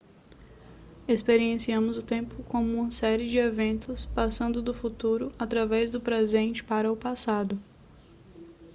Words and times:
experienciamos 1.07 1.95
o 1.95 2.01
tempo 2.03 2.41
como 2.45 2.73
uma 2.79 2.89
série 2.89 3.29
de 3.29 3.37
eventos 3.37 4.03
passando 4.03 4.59
do 4.59 4.73
futuro 4.73 5.31
através 5.37 5.91
do 5.91 6.01
presente 6.01 6.63
para 6.63 6.91
o 6.91 6.97
passado 6.97 7.61